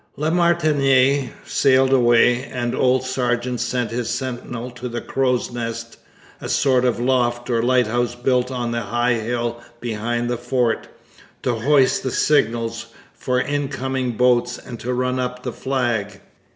La 0.17 0.31
Martinière 0.31 1.29
sailed 1.45 1.93
away, 1.93 2.45
and 2.45 2.73
old 2.73 3.03
Sargeant 3.03 3.59
sent 3.59 3.91
his 3.91 4.09
sentinel 4.09 4.71
to 4.71 4.89
the 4.89 4.99
crow's 4.99 5.51
nest 5.51 5.97
a 6.41 6.49
sort 6.49 6.85
of 6.85 6.99
loft 6.99 7.51
or 7.51 7.61
lighthouse 7.61 8.15
built 8.15 8.49
on 8.49 8.73
a 8.73 8.81
high 8.81 9.13
hill 9.13 9.61
behind 9.79 10.27
the 10.27 10.37
fort 10.37 10.87
to 11.43 11.53
hoist 11.53 12.01
the 12.01 12.09
signals 12.09 12.87
for 13.13 13.39
incoming 13.41 14.13
boats 14.13 14.57
and 14.57 14.79
to 14.79 14.91
run 14.91 15.19
up 15.19 15.43
the 15.43 15.53
flag. 15.53 16.19